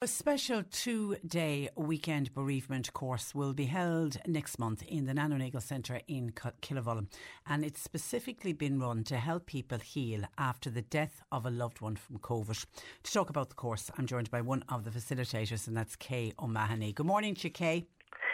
[0.00, 5.60] A special two day weekend bereavement course will be held next month in the National
[5.60, 7.08] Centre in Killavullen,
[7.48, 11.80] and it's specifically been run to help people heal after the death of a loved
[11.80, 12.64] one from COVID.
[13.02, 16.32] To talk about the course, I'm joined by one of the facilitators, and that's Kay
[16.38, 16.92] O'Mahony.
[16.92, 17.88] Good morning to you, Kay.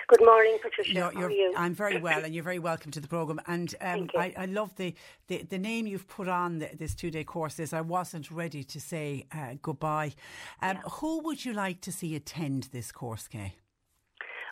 [0.06, 0.92] Good morning, Patricia.
[0.92, 1.54] You're, you're, How are you?
[1.56, 3.40] I'm very well, and you're very welcome to the programme.
[3.46, 4.94] And um, I, I, love the,
[5.28, 8.64] the, the, name you've put on the, this two day course is I wasn't ready
[8.64, 10.12] to say uh, goodbye.
[10.60, 10.82] Um, yeah.
[11.00, 13.54] Who would you like to see attend this course, Kay?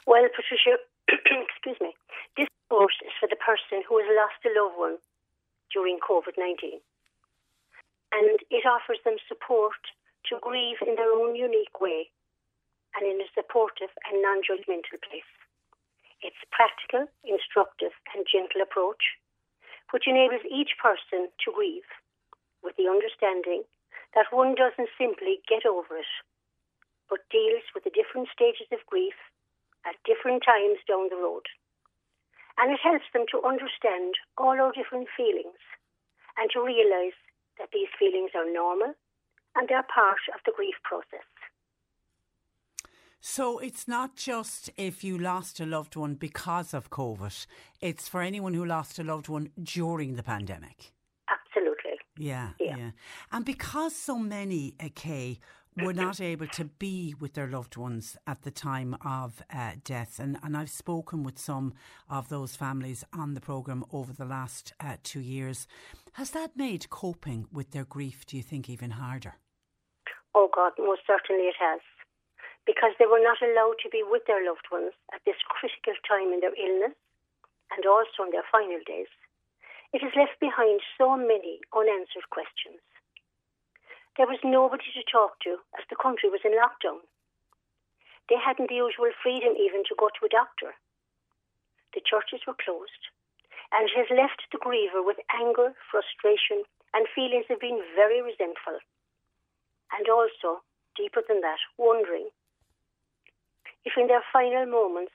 [0.07, 1.93] Well, Patricia, excuse me.
[2.37, 4.97] This course is for the person who has lost a loved one
[5.73, 6.81] during COVID 19.
[8.13, 9.81] And it offers them support
[10.31, 12.09] to grieve in their own unique way
[12.97, 15.29] and in a supportive and non judgmental place.
[16.23, 19.19] It's practical, instructive, and gentle approach,
[19.91, 21.91] which enables each person to grieve
[22.63, 23.67] with the understanding
[24.15, 26.13] that one doesn't simply get over it,
[27.11, 29.19] but deals with the different stages of grief
[29.85, 31.51] at different times down the road.
[32.57, 35.59] And it helps them to understand all our different feelings
[36.39, 37.17] and to realize
[37.59, 38.95] that these feelings are normal
[39.57, 41.27] and they're part of the grief process.
[43.25, 47.47] So it's not just if you lost a loved one because of COVID,
[47.81, 50.93] it's for anyone who lost a loved one during the pandemic.
[51.31, 51.93] Absolutely.
[52.19, 52.77] Yeah, yeah.
[52.77, 52.91] yeah.
[53.31, 55.39] And because so many, uh, Kay,
[55.77, 60.19] were not able to be with their loved ones at the time of uh, death.
[60.19, 61.75] And, and I've spoken with some
[62.11, 65.69] of those families on the programme over the last uh, two years.
[66.15, 69.37] Has that made coping with their grief, do you think, even harder?
[70.35, 71.81] Oh, God, most certainly it has
[72.67, 76.31] because they were not allowed to be with their loved ones at this critical time
[76.31, 76.95] in their illness
[77.75, 79.11] and also in their final days.
[79.93, 82.81] It has left behind so many unanswered questions.
[84.17, 87.01] There was nobody to talk to as the country was in lockdown.
[88.29, 90.77] They hadn't the usual freedom even to go to a doctor.
[91.93, 93.03] The churches were closed,
[93.73, 98.81] and it has left the griever with anger, frustration, and feelings of being very resentful.
[99.93, 100.65] And also,
[100.97, 102.29] deeper than that, wondering
[103.85, 105.13] if in their final moments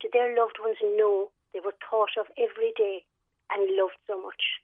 [0.00, 3.04] did their loved ones know they were thought of every day
[3.50, 4.62] and loved so much.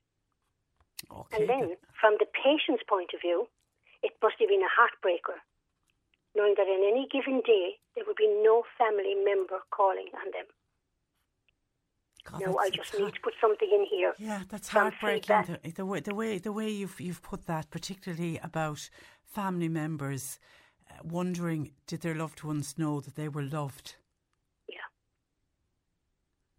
[1.11, 1.43] Okay.
[1.43, 3.49] And then, from the patient's point of view,
[4.03, 5.39] it must have been a heartbreaker,
[6.35, 10.47] knowing that in any given day there would be no family member calling on them.
[12.25, 14.13] God, no, I just need to put something in here.
[14.19, 15.59] Yeah, that's heartbreaking.
[15.63, 18.89] The, the, way, the way, the way you've you've put that, particularly about
[19.23, 20.41] family members
[21.03, 23.97] wondering did their loved ones know that they were loved?
[24.69, 24.77] Yeah.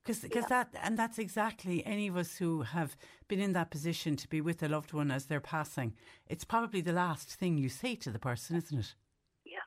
[0.04, 0.42] Because yeah.
[0.50, 4.42] that and that's exactly any of us who have been in that position to be
[4.42, 5.94] with a loved one as they're passing.
[6.28, 8.96] It's probably the last thing you say to the person, isn't it?
[9.46, 9.66] Yeah,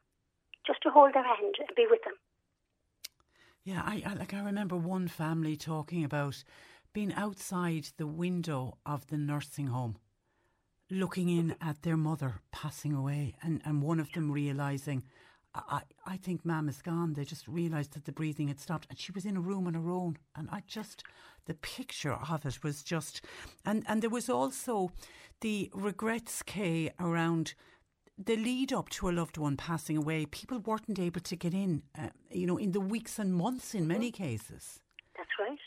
[0.66, 2.14] just to hold their hand and be with them.
[3.64, 6.42] Yeah, I, I like I remember one family talking about
[6.92, 9.96] being outside the window of the nursing home
[10.90, 15.04] looking in at their mother passing away and, and one of them realising,
[15.54, 17.14] I, I think Mam is gone.
[17.14, 19.74] They just realised that the breathing had stopped and she was in a room on
[19.74, 20.18] her own.
[20.34, 21.04] And I just,
[21.46, 23.24] the picture of it was just,
[23.64, 24.90] and, and there was also
[25.40, 27.54] the regrets, Kay, around
[28.18, 30.26] the lead up to a loved one passing away.
[30.26, 33.86] People weren't able to get in, uh, you know, in the weeks and months in
[33.86, 34.80] many cases.
[35.16, 35.58] That's right.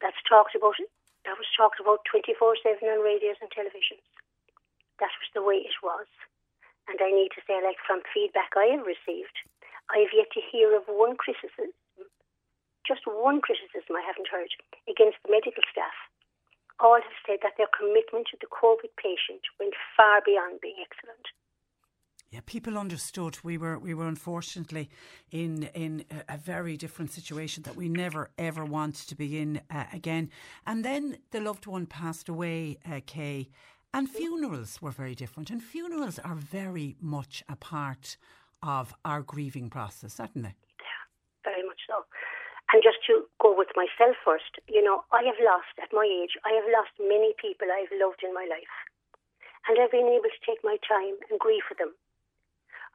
[0.00, 0.88] That's talked about it
[1.24, 4.02] that was talked about 24 7 on radios and televisions.
[4.98, 6.06] That was the way it was.
[6.90, 9.34] And I need to say, like, from feedback I have received,
[9.90, 11.70] I have yet to hear of one criticism,
[12.82, 14.50] just one criticism I haven't heard,
[14.90, 15.94] against the medical staff.
[16.82, 21.30] All have said that their commitment to the COVID patient went far beyond being excellent.
[22.40, 24.88] People understood we were we were unfortunately
[25.30, 29.84] in in a, very different situation that we never ever want to be in uh,
[29.92, 30.30] again.
[30.66, 33.50] And then the loved one passed away, uh, Kay,
[33.94, 35.50] and funerals were very different.
[35.50, 38.16] And funerals are very much a part
[38.62, 40.54] of our grieving process, certainly.
[40.80, 41.02] Yeah,
[41.44, 42.04] very much so.
[42.72, 46.40] And just to go with myself first, you know, I have lost, at my age,
[46.46, 48.76] I have lost many people I've loved in my life.
[49.68, 51.92] And I've been able to take my time and grieve for them.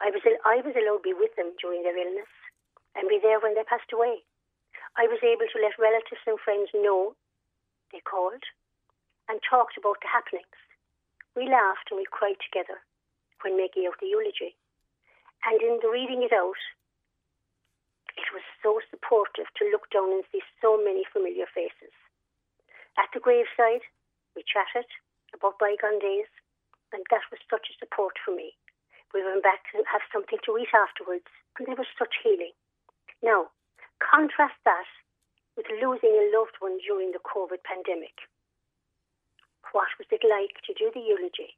[0.00, 2.30] I was, I was allowed to be with them during their illness
[2.94, 4.22] and be there when they passed away.
[4.96, 7.14] I was able to let relatives and friends know
[7.90, 8.42] they called
[9.28, 10.58] and talked about the happenings.
[11.34, 12.82] We laughed and we cried together
[13.42, 14.56] when making out the eulogy.
[15.46, 16.58] And in the reading it out,
[18.18, 21.94] it was so supportive to look down and see so many familiar faces.
[22.98, 23.86] At the graveside,
[24.34, 24.90] we chatted
[25.30, 26.26] about bygone days,
[26.90, 28.58] and that was such a support for me.
[29.14, 31.28] We went back to have something to eat afterwards,
[31.58, 32.52] and there was such healing.
[33.22, 33.48] Now,
[33.98, 34.88] contrast that
[35.56, 38.28] with losing a loved one during the COVID pandemic
[39.72, 41.52] what was it like to do the eulogy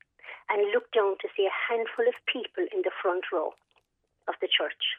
[0.51, 3.55] and look down to see a handful of people in the front row
[4.27, 4.99] of the church.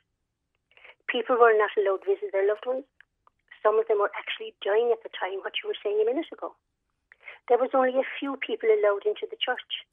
[1.11, 2.87] People were not allowed to visit their loved ones.
[3.59, 6.31] Some of them were actually dying at the time, what you were saying a minute
[6.31, 6.55] ago.
[7.51, 9.83] There was only a few people allowed into the church.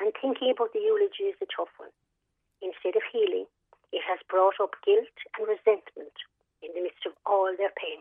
[0.00, 1.92] And thinking about the eulogy is a tough one.
[2.62, 3.46] Instead of healing,
[3.92, 6.16] it has brought up guilt and resentment
[6.62, 8.00] in the midst of all their pain.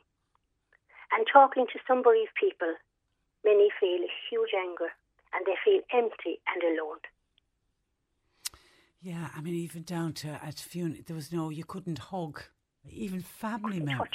[1.11, 2.75] And talking to some bereaved people
[3.43, 4.91] many feel a huge anger
[5.33, 6.99] and they feel empty and alone.
[9.01, 12.43] Yeah, I mean, even down to at funeral, there was no, you couldn't hug.
[12.87, 14.09] Even family members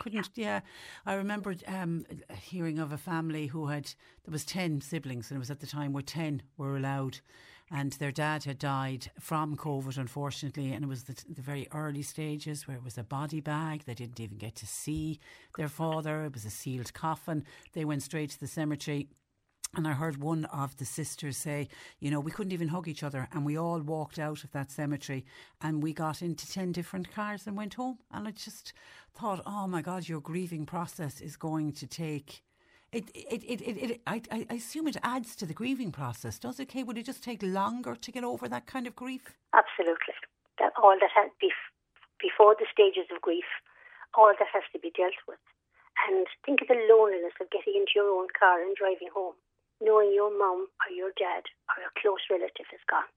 [0.00, 0.30] couldn't.
[0.34, 0.60] Yeah,
[1.06, 2.04] I remember um,
[2.42, 3.84] hearing of a family who had
[4.24, 7.20] there was ten siblings, and it was at the time where ten were allowed,
[7.70, 12.02] and their dad had died from COVID, unfortunately, and it was the, the, very early
[12.02, 13.84] stages where it was a body bag.
[13.84, 15.20] They didn't even get to see
[15.56, 16.24] their father.
[16.24, 17.44] It was a sealed coffin.
[17.72, 19.08] They went straight to the cemetery.
[19.74, 21.68] And I heard one of the sisters say,
[22.00, 23.28] you know, we couldn't even hug each other.
[23.32, 25.24] And we all walked out of that cemetery
[25.60, 27.98] and we got into 10 different cars and went home.
[28.10, 28.72] And I just
[29.14, 32.42] thought, oh my God, your grieving process is going to take
[32.90, 36.58] it, it, it, it, it I, I assume it adds to the grieving process, does
[36.58, 36.82] it, Kay?
[36.84, 39.36] Would it just take longer to get over that kind of grief?
[39.52, 40.16] Absolutely.
[40.58, 41.68] That all that has bef-
[42.18, 43.44] before the stages of grief,
[44.16, 45.38] all that has to be dealt with.
[46.08, 49.36] And think of the loneliness of getting into your own car and driving home,
[49.80, 53.08] knowing your mum or your dad or a close relative is gone.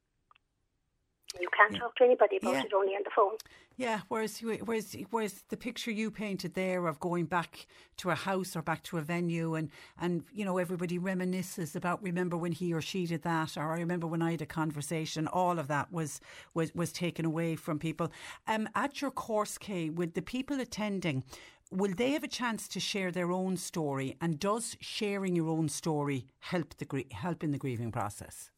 [1.39, 1.79] You can't yeah.
[1.79, 2.63] talk to anybody about yeah.
[2.63, 3.37] it, only on the phone.
[3.77, 7.67] Yeah, whereas, whereas, whereas the picture you painted there of going back
[7.97, 9.69] to a house or back to a venue and,
[9.99, 13.79] and, you know, everybody reminisces about, remember when he or she did that, or I
[13.79, 16.19] remember when I had a conversation, all of that was,
[16.53, 18.11] was, was taken away from people.
[18.45, 21.23] Um, at your course, Kay, with the people attending,
[21.71, 24.17] will they have a chance to share their own story?
[24.19, 28.51] And does sharing your own story help the help in the grieving process?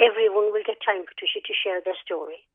[0.00, 2.48] Everyone will get time, Patricia, to share their story.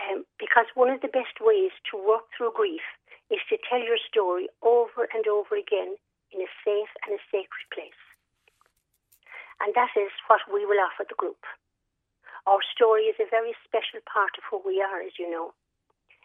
[0.00, 2.84] Um, because one of the best ways to work through grief
[3.28, 5.96] is to tell your story over and over again
[6.32, 8.00] in a safe and a sacred place.
[9.60, 11.44] And that is what we will offer the group.
[12.48, 15.52] Our story is a very special part of who we are, as you know.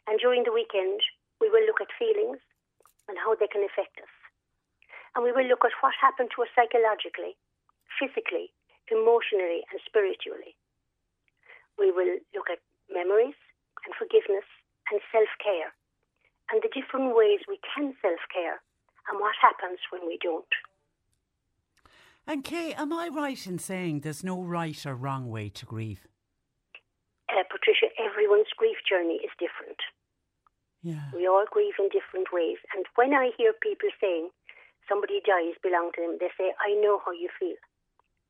[0.07, 1.03] And during the weekend,
[1.43, 2.39] we will look at feelings
[3.11, 4.13] and how they can affect us.
[5.13, 7.35] And we will look at what happened to us psychologically,
[7.99, 8.55] physically,
[8.91, 10.55] emotionally and spiritually.
[11.77, 13.37] We will look at memories
[13.85, 14.47] and forgiveness
[14.91, 15.73] and self care
[16.51, 18.61] and the different ways we can self care
[19.09, 20.53] and what happens when we don't.
[22.27, 26.07] And Kay, am I right in saying there's no right or wrong way to grieve?
[27.29, 29.77] Uh, Patricia, everyone's grief journey is different.
[30.81, 31.09] Yeah.
[31.13, 32.57] We all grieve in different ways.
[32.75, 34.29] And when I hear people saying
[34.89, 37.57] somebody dies belong to them, they say, I know how you feel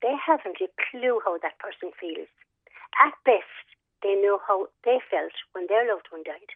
[0.06, 2.30] they haven't a clue how that person feels.
[3.04, 3.66] At best,
[4.04, 6.52] they know how they felt when their loved one died.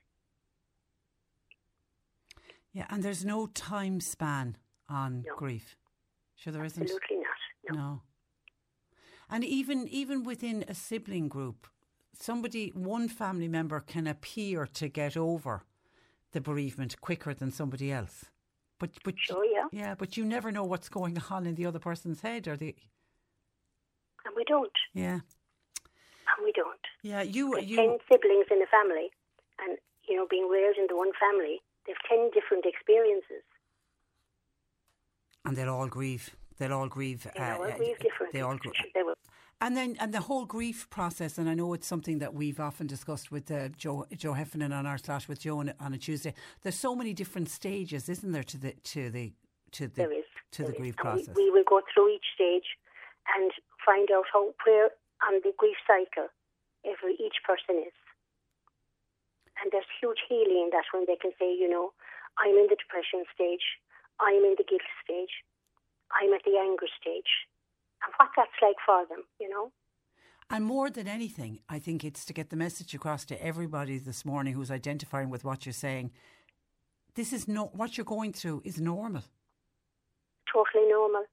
[2.72, 5.36] Yeah, and there's no time span on no.
[5.36, 5.76] grief.
[6.36, 7.02] Sure, there Absolutely isn't.
[7.02, 7.76] Absolutely not.
[7.76, 7.82] No.
[7.82, 8.02] no.
[9.32, 11.68] And even even within a sibling group,
[12.14, 15.64] somebody, one family member can appear to get over
[16.32, 18.26] the bereavement quicker than somebody else.
[18.80, 21.80] But but sure, yeah, yeah, but you never know what's going on in the other
[21.80, 22.76] person's head or the
[24.26, 24.78] and we don't.
[24.94, 25.20] Yeah.
[26.36, 26.86] And we don't.
[27.02, 29.10] Yeah, you There's you ten siblings in a family,
[29.60, 33.44] and you know, being reared the one family, they've ten different experiences.
[35.46, 36.36] And they'll all grieve.
[36.58, 37.26] They'll all grieve.
[37.36, 38.34] They all uh, grieve differently.
[38.34, 38.74] They all grieve.
[38.94, 39.16] They will.
[39.62, 42.88] And then, and the whole grief process, and I know it's something that we've often
[42.88, 46.34] discussed with uh, Joe Joe Heffernan on our slash with Joe on, on, a Tuesday.
[46.62, 49.34] There's so many different stages, isn't there, to the to the
[49.72, 50.96] to the there is, to there the grief is.
[50.96, 51.36] process?
[51.36, 52.64] We, we, will go through each stage
[53.38, 53.52] and
[53.86, 54.92] find out how where
[55.24, 56.30] on the grief cycle
[56.86, 57.96] every each person is.
[59.60, 61.92] And there's huge healing in that when they can say, you know,
[62.40, 63.80] I'm in the depression stage,
[64.20, 65.44] I'm in the guilt stage,
[66.16, 67.48] I'm at the anger stage,
[68.04, 69.72] and what that's like for them, you know.
[70.50, 74.26] And more than anything, I think it's to get the message across to everybody this
[74.26, 76.12] morning who's identifying with what you're saying.
[77.16, 79.24] This is not what you're going through is normal.
[80.52, 81.26] Totally normal.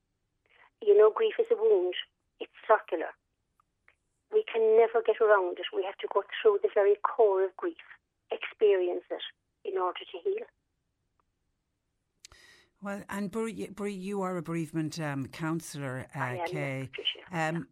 [0.83, 1.95] You know, grief is a wound.
[2.67, 3.15] Circular.
[4.33, 5.67] We can never get around it.
[5.75, 7.87] We have to go through the very core of grief,
[8.31, 9.23] experience it
[9.65, 10.47] in order to heal.
[12.83, 16.91] Well, and Brie, Brie you are a bereavement um, counsellor, uh, Kay.
[17.33, 17.69] Um,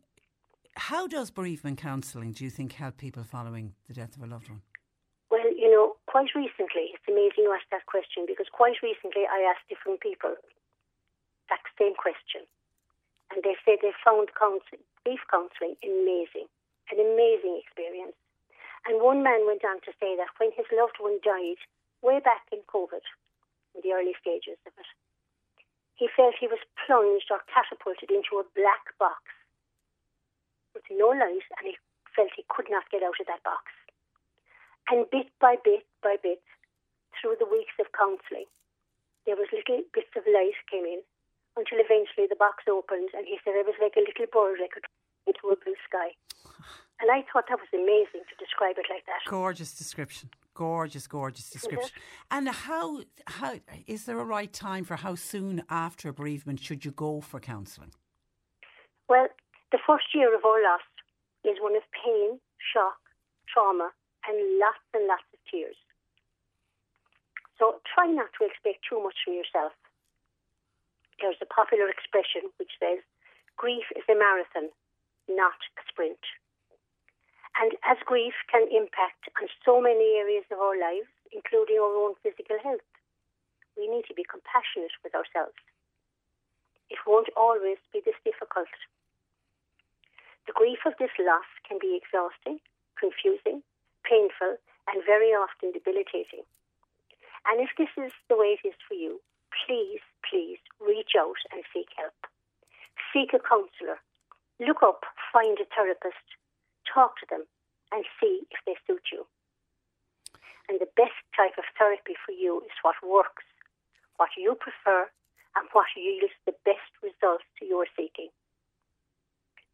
[0.76, 4.48] how does bereavement counselling, do you think, help people following the death of a loved
[4.48, 4.62] one?
[5.30, 9.46] Well, you know, quite recently, it's amazing you asked that question because quite recently I
[9.50, 10.34] asked different people
[11.50, 12.46] that same question.
[13.32, 16.48] And they said they found counsel, grief counselling amazing,
[16.92, 18.16] an amazing experience.
[18.84, 21.60] And one man went on to say that when his loved one died,
[22.04, 23.00] way back in COVID,
[23.74, 24.90] in the early stages of it.
[25.96, 29.22] He felt he was plunged or catapulted into a black box
[30.74, 31.78] with no light, and he
[32.14, 33.70] felt he could not get out of that box.
[34.90, 36.42] And bit by bit by bit,
[37.16, 38.50] through the weeks of counselling,
[39.24, 41.00] there was little bits of light came in
[41.56, 44.68] until eventually the box opened, and he said it was like a little bird I
[44.68, 44.84] could
[45.26, 46.12] into a blue sky.
[47.00, 49.28] And I thought that was amazing to describe it like that.
[49.28, 50.30] Gorgeous description.
[50.54, 51.58] Gorgeous, gorgeous mm-hmm.
[51.58, 51.90] description.
[52.30, 56.92] And how how is there a right time for how soon after bereavement should you
[56.92, 57.92] go for counselling?
[59.08, 59.28] Well,
[59.73, 60.87] the first year of our loss
[61.44, 62.38] is one of pain,
[62.73, 63.00] shock,
[63.52, 63.90] trauma,
[64.26, 65.76] and lots and lots of tears.
[67.58, 69.73] So try not to expect too much from yourself.
[71.21, 72.99] There's a popular expression which says,
[73.56, 74.71] grief is a marathon,
[75.28, 76.21] not a sprint.
[77.61, 82.18] And as grief can impact on so many areas of our lives, including our own
[82.23, 82.83] physical health,
[83.78, 85.59] we need to be compassionate with ourselves.
[86.90, 88.71] It won't always be this difficult.
[90.47, 92.61] The grief of this loss can be exhausting,
[92.99, 93.62] confusing,
[94.04, 94.59] painful,
[94.90, 96.44] and very often debilitating.
[97.47, 99.21] And if this is the way it is for you,
[99.64, 100.02] please,
[100.34, 102.18] please reach out and seek help.
[103.14, 104.02] Seek a counsellor.
[104.58, 106.26] Look up, find a therapist,
[106.82, 107.46] talk to them
[107.94, 109.30] and see if they suit you.
[110.66, 113.46] And the best type of therapy for you is what works,
[114.18, 115.06] what you prefer,
[115.54, 118.34] and what yields the best results to your seeking.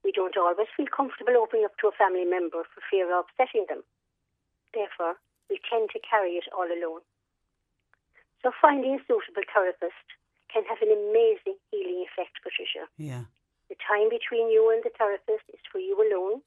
[0.05, 3.65] We don't always feel comfortable opening up to a family member for fear of upsetting
[3.73, 3.81] them.
[4.77, 5.17] Therefore,
[5.49, 7.01] we tend to carry it all alone.
[8.45, 10.20] So finding a suitable therapist
[10.53, 12.91] can have an amazing healing effect, Patricia.
[12.99, 13.31] Yeah.
[13.71, 16.43] The time between you and the therapist is for you alone.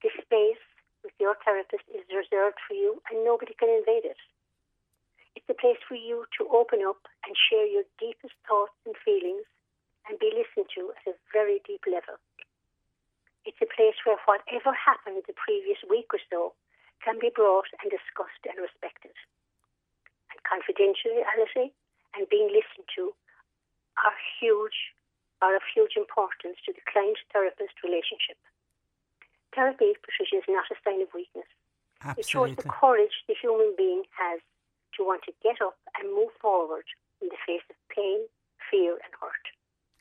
[0.00, 0.64] The space
[1.04, 4.18] with your therapist is reserved for you and nobody can invade it.
[5.36, 9.44] It's a place for you to open up and share your deepest thoughts and feelings
[10.08, 12.16] and be listened to at a very deep level.
[13.44, 16.54] It's a place where whatever happened the previous week or so
[17.02, 19.14] can be brought and discussed and respected.
[20.30, 21.74] And confidentiality
[22.14, 23.12] and being listened to
[24.00, 24.94] are huge,
[25.40, 28.38] are of huge importance to the client therapist relationship.
[29.54, 31.48] Therapy, Patricia, is not a sign of weakness.
[32.00, 32.20] Absolutely.
[32.20, 34.40] It shows the courage the human being has
[34.96, 36.84] to want to get up and move forward
[37.20, 38.26] in the face of pain,
[38.70, 39.44] fear, and hurt.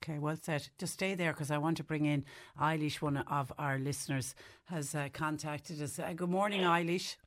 [0.04, 0.68] Okay, well said.
[0.80, 2.26] Just stay there because I want to bring in
[2.60, 4.34] Eilish, one of our listeners,
[4.66, 6.00] has uh, contacted us.
[6.00, 7.18] Uh, good morning, Eilish.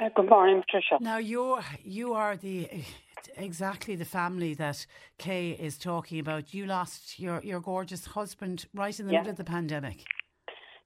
[0.00, 1.02] Uh, good morning, Patricia.
[1.02, 2.68] Now you you are the
[3.36, 4.86] exactly the family that
[5.18, 6.54] Kay is talking about.
[6.54, 9.20] You lost your, your gorgeous husband right in the Yeah.
[9.20, 10.04] middle of the pandemic.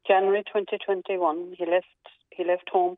[0.07, 1.87] January 2021, he left.
[2.31, 2.97] He left home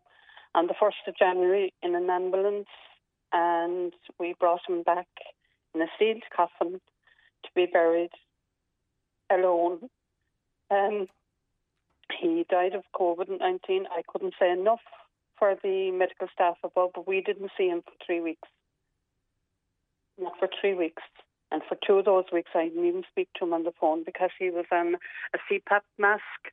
[0.55, 2.69] on the first of January in an ambulance,
[3.33, 5.09] and we brought him back
[5.75, 6.81] in a sealed coffin
[7.43, 8.13] to be buried
[9.31, 9.91] alone.
[10.71, 11.09] Um,
[12.21, 13.87] he died of COVID 19.
[13.91, 14.81] I couldn't say enough
[15.39, 18.49] for the medical staff above, but we didn't see him for three weeks.
[20.45, 21.03] For three weeks.
[21.51, 24.05] And for two of those weeks, I didn't even speak to him on the phone
[24.05, 24.97] because he was on
[25.33, 26.53] a CPAP mask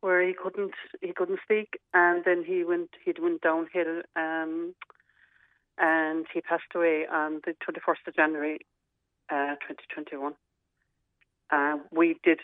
[0.00, 4.74] where he couldn't he couldn't speak, and then he went he went downhill, um,
[5.78, 8.58] and he passed away on the twenty first of January,
[9.30, 10.34] uh, twenty twenty one.
[11.52, 12.40] Uh, we did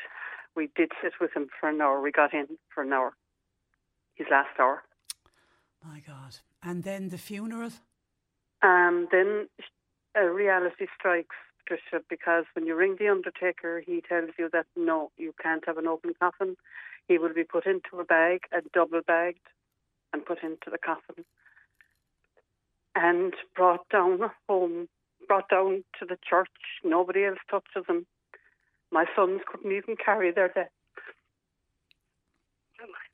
[0.54, 2.00] we did sit with him for an hour.
[2.00, 3.14] We got in for an hour,
[4.14, 4.84] his last hour.
[5.84, 6.36] My God.
[6.62, 7.72] And then the funeral?
[8.62, 9.48] Um, then
[10.14, 15.10] a reality strikes, Patricia, because when you ring the undertaker, he tells you that no,
[15.16, 16.56] you can't have an open coffin.
[17.06, 19.46] He will be put into a bag, a double bagged,
[20.12, 21.24] and put into the coffin,
[22.94, 24.88] and brought down home,
[25.26, 26.48] brought down to the church.
[26.84, 28.06] Nobody else touches him.
[28.90, 30.70] My sons couldn't even carry their death.
[32.80, 33.06] Oh my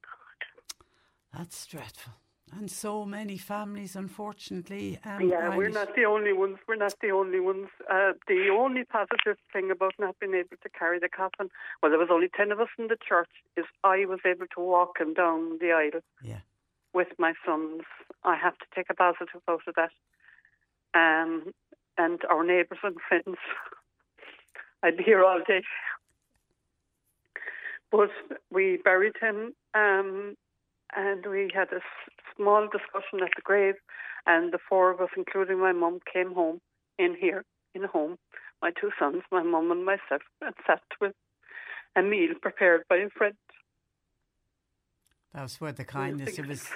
[1.33, 1.39] God.
[1.39, 2.13] That's dreadful.
[2.59, 4.99] And so many families, unfortunately.
[5.05, 6.59] Um, Yeah, we're not the only ones.
[6.69, 7.69] We're not the only ones.
[7.91, 11.51] Uh, the only positive thing about not being able to carry the coffin,
[11.83, 14.61] well, there was only 10 of us in the church, is I was able to
[14.61, 16.41] walk him down the aisle Yeah.
[16.93, 17.83] with my sons.
[18.23, 19.93] I have to take a positive out of that.
[20.95, 21.53] Um,
[21.99, 23.39] and our neighbours and friends.
[24.83, 25.63] I'd be here all day.
[27.91, 28.11] But
[28.51, 30.37] we buried him, um,
[30.97, 31.81] and we had a
[32.37, 33.75] small discussion at the grave,
[34.27, 36.61] and the four of us, including my mum, came home
[36.99, 38.17] in here, in home.
[38.63, 41.13] My two sons, my mum, and myself, and sat with
[41.97, 43.35] a meal prepared by a friend.
[45.35, 46.39] That was where the kindness.
[46.39, 46.71] It was.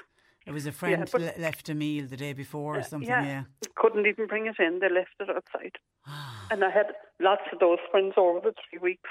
[0.47, 3.09] It was a friend but- le- left a meal the day before or something.
[3.09, 3.25] yeah.
[3.25, 3.43] Yeah.
[3.77, 4.81] Couldn't even bring it in.
[4.81, 5.77] They left it outside.
[6.50, 6.87] And I had
[7.21, 9.11] lots of those friends over the three weeks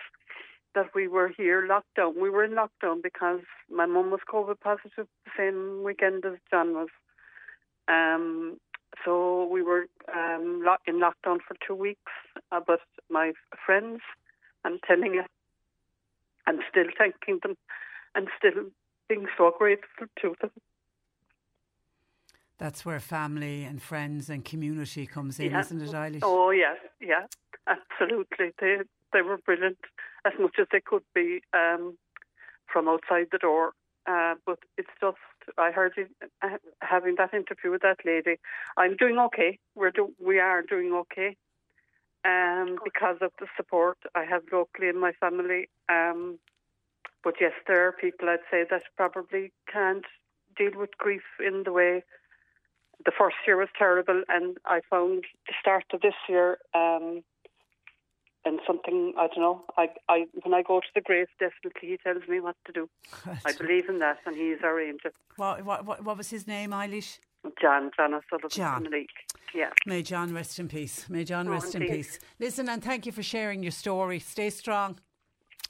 [0.77, 2.13] that we were here locked down.
[2.21, 6.75] We were in lockdown because my mum was COVID positive the same weekend as John
[6.75, 6.89] was.
[7.87, 8.59] Um,
[9.03, 12.11] so we were um, in lockdown for two weeks.
[12.51, 13.33] Uh, but my
[13.65, 14.01] friends,
[14.63, 15.23] I'm telling you,
[16.45, 17.57] I'm still thanking them
[18.13, 18.65] and still
[19.09, 20.51] being so grateful to them.
[22.59, 25.61] That's where family and friends and community comes in, Yeah.
[25.61, 26.19] isn't it, Eilish?
[26.21, 27.25] Oh yes, yeah,
[27.65, 28.51] absolutely.
[28.59, 28.77] They
[29.13, 29.79] they were brilliant
[30.25, 31.97] as much as they could be um,
[32.71, 33.73] from outside the door.
[34.05, 35.17] Uh, but it's just
[35.57, 36.07] I heard you
[36.41, 38.39] uh, having that interview with that lady.
[38.77, 39.59] I'm doing okay.
[39.75, 41.35] We're do we are doing okay.
[42.25, 45.69] Um, because of the support I have locally in my family.
[45.87, 46.39] Um,
[47.23, 50.05] but yes, there are people I'd say that probably can't
[50.57, 52.03] deal with grief in the way
[53.05, 57.23] the first year was terrible, and I found the start of this year, um,
[58.67, 59.63] something I don't know.
[59.77, 62.89] I, I when I go to the grave, definitely he tells me what to do.
[63.45, 66.71] I believe in that, and he's our angel, What, what, what, what was his name,
[66.71, 67.19] Eilish?
[67.61, 68.87] John John O'Sullivan John.
[69.55, 71.05] Yeah, May John rest in peace.
[71.09, 72.19] May John Oh, rest in peace.
[72.39, 74.19] Listen, and thank you for sharing your story.
[74.19, 74.97] Stay strong.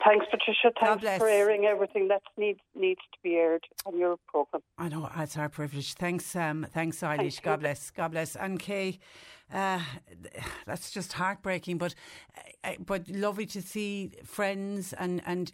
[0.04, 0.72] thanks, Patricia.
[0.80, 4.62] Thanks for airing everything that needs needs to be aired on your program.
[4.78, 5.94] I know it's our privilege.
[5.94, 7.34] Thanks, um, thanks, Eilish.
[7.34, 7.90] Thank God bless.
[7.90, 8.34] God bless.
[8.36, 8.98] And Kay,
[9.52, 9.80] uh,
[10.66, 11.94] that's just heartbreaking, but
[12.64, 15.52] uh, but lovely to see friends and and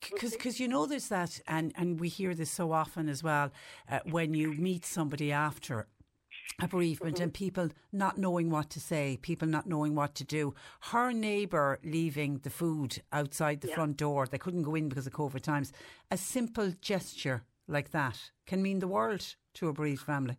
[0.00, 3.50] because because you know there's that and and we hear this so often as well
[3.90, 5.86] uh, when you meet somebody after
[6.60, 10.54] a bereavement and people not knowing what to say, people not knowing what to do.
[10.80, 15.12] Her neighbour leaving the food outside the front door, they couldn't go in because of
[15.12, 15.72] COVID times.
[16.10, 20.36] A simple gesture like that can mean the world to a bereaved family.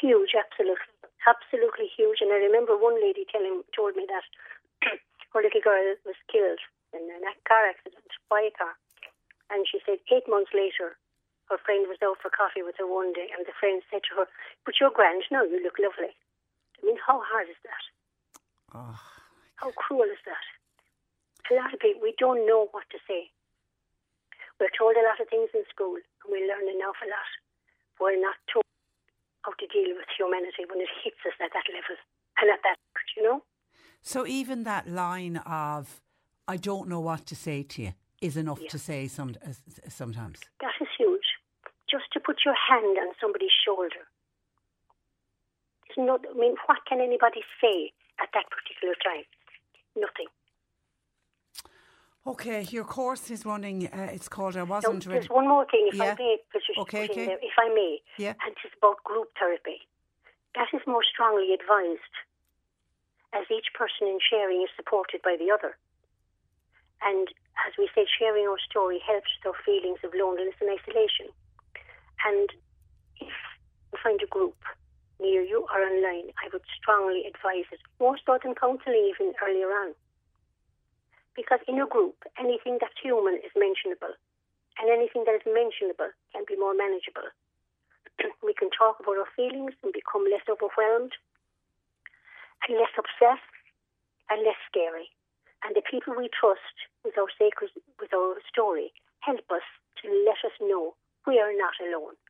[0.00, 0.79] Huge, absolutely,
[1.26, 2.20] absolutely huge.
[2.20, 4.26] And I remember one lady telling told me that
[5.32, 6.60] her little girl was killed
[6.92, 8.74] in a car accident by a car,
[9.50, 10.98] and she said eight months later,
[11.46, 14.22] her friend was out for coffee with her one day, and the friend said to
[14.22, 14.26] her,
[14.64, 15.42] "But you're grand now.
[15.42, 16.14] You look lovely."
[16.78, 17.84] I mean, how hard is that?
[18.74, 18.98] Oh,
[19.56, 20.46] How cruel is that?
[21.50, 23.30] A lot of people, we don't know what to say.
[24.58, 27.30] We're told a lot of things in school, and we learn an awful lot.
[27.98, 28.64] We're not told
[29.50, 31.96] how to deal with humanity when it hits us at that level
[32.40, 32.76] and at that,
[33.16, 33.42] you know?
[34.02, 36.00] So even that line of
[36.48, 39.52] "I don't know what to say to you" is enough to say some uh,
[39.88, 40.40] sometimes.
[40.60, 41.28] That is huge.
[41.90, 44.04] Just to put your hand on somebody's shoulder.
[45.86, 49.24] It's not, I mean, what can anybody say at that particular time?
[49.96, 50.30] Nothing.
[52.26, 53.86] Okay, your course is running.
[53.88, 56.12] Uh, it's called "I wasn't ready." there's one more thing, if Yeah.
[56.12, 57.26] I may, Patricia, Okay, okay.
[57.26, 58.34] there, if I may, Yeah.
[58.44, 59.88] and it's about group therapy.
[60.54, 62.14] That is more strongly advised,
[63.32, 65.78] as each person in sharing is supported by the other.
[67.00, 67.28] And
[67.66, 71.28] as we said, sharing our story helps our feelings of loneliness and isolation.
[72.26, 72.52] And
[73.16, 73.32] if
[73.92, 74.62] you find a group
[75.18, 79.68] near you or online, I would strongly advise it, more so than counselling even earlier
[79.72, 79.94] on.
[81.40, 84.12] Because in a group, anything that's human is mentionable,
[84.76, 87.32] and anything that is mentionable can be more manageable.
[88.44, 91.16] we can talk about our feelings and become less overwhelmed,
[92.68, 93.56] and less obsessed,
[94.28, 95.08] and less scary.
[95.64, 96.76] And the people we trust
[97.08, 98.92] with our sacred, with our story,
[99.24, 99.64] help us
[100.04, 100.92] to let us know
[101.24, 102.20] we are not alone.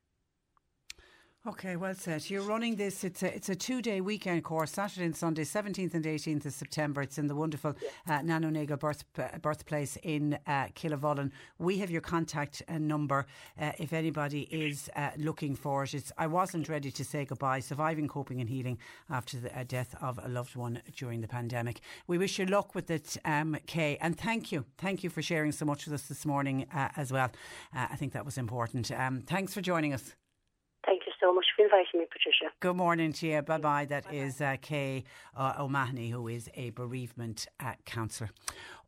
[1.46, 2.28] Okay, well said.
[2.28, 3.02] You're running this.
[3.02, 6.52] It's a it's a two day weekend course, Saturday and Sunday, 17th and 18th of
[6.52, 7.00] September.
[7.00, 7.74] It's in the wonderful
[8.06, 11.30] uh, Nano Nagle birth, uh, birthplace in uh, Killavullen.
[11.58, 13.24] We have your contact uh, number
[13.58, 15.94] uh, if anybody is uh, looking for it.
[15.94, 17.60] It's, I wasn't ready to say goodbye.
[17.60, 18.76] Surviving, coping, and healing
[19.08, 21.80] after the uh, death of a loved one during the pandemic.
[22.06, 25.52] We wish you luck with it, um, Kay, and thank you, thank you for sharing
[25.52, 27.30] so much with us this morning uh, as well.
[27.74, 28.90] Uh, I think that was important.
[28.92, 30.14] Um, thanks for joining us.
[31.20, 32.52] Thank you so much for inviting me, Patricia.
[32.60, 33.42] Good morning to you.
[33.42, 33.84] Bye bye.
[33.86, 35.04] That is uh, Kay
[35.36, 38.30] uh, O'Mahony, who is a bereavement uh, counsellor.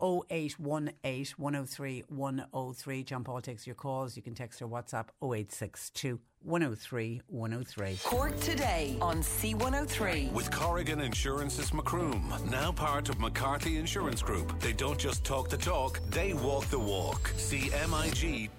[0.02, 3.04] 0818 103 103.
[3.04, 4.16] John Paul takes your calls.
[4.16, 7.98] You can text or WhatsApp 0862 103 103.
[8.04, 10.32] Cork today on C103.
[10.32, 14.58] With Corrigan Insurance's Macroom, now part of McCarthy Insurance Group.
[14.60, 17.32] They don't just talk the talk, they walk the walk.
[17.36, 18.58] CMIG.ie.